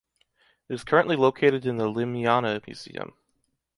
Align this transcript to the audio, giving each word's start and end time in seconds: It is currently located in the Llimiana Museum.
It 0.67 0.73
is 0.73 0.83
currently 0.83 1.15
located 1.15 1.63
in 1.67 1.77
the 1.77 1.85
Llimiana 1.87 2.65
Museum. 2.65 3.13